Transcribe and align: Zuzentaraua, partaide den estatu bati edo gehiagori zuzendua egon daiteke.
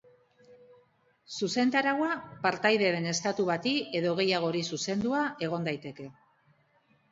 Zuzentaraua, 1.39 2.07
partaide 2.47 2.89
den 2.97 3.05
estatu 3.13 3.47
bati 3.51 3.75
edo 4.01 4.17
gehiagori 4.23 4.65
zuzendua 4.73 5.23
egon 5.51 5.71
daiteke. 5.71 6.11